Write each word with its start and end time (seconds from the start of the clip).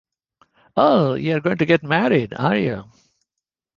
Oh, 0.75 1.13
you're 1.13 1.41
going 1.41 1.59
to 1.59 1.65
get 1.67 1.83
married, 1.83 2.33
are 2.33 2.57
you? 2.57 2.85